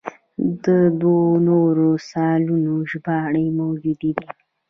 د 0.63 0.65
دوو 1.01 1.27
نورو 1.47 1.87
رسالو 1.97 2.75
ژباړې 2.89 3.45
موجودې 3.59 4.11
دي. 4.17 4.23